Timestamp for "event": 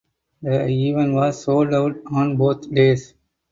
0.67-1.13